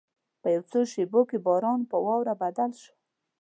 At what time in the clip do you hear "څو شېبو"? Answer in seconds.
0.71-1.21